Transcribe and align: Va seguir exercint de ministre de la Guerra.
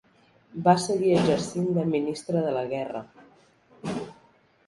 Va 0.67 0.73
seguir 0.83 1.11
exercint 1.17 1.67
de 1.75 1.83
ministre 1.91 2.43
de 2.47 2.55
la 2.57 2.65
Guerra. 2.73 3.01